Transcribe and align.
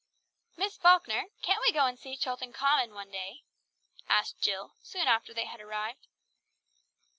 "Miss 0.57 0.77
Falkner, 0.77 1.25
can't 1.43 1.61
we 1.61 1.71
go 1.71 1.85
and 1.85 1.99
see 1.99 2.17
Chilton 2.17 2.51
Common 2.53 2.95
one 2.95 3.11
day?" 3.11 3.43
asked 4.09 4.39
Jill, 4.41 4.73
soon 4.81 5.07
after 5.07 5.31
they 5.31 5.45
had 5.45 5.61
arrived. 5.61 6.07